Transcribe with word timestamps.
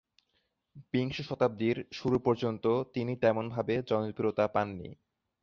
বিংশ 0.93 1.17
শতাব্দীর 1.21 1.77
শুরু 1.91 2.17
পর্যন্ত 2.19 2.65
তিনি 2.93 3.13
তেমন 3.15 3.45
ভাবে 3.49 3.73
জনপ্রিয়তা 3.87 4.45
পাননি। 4.47 4.89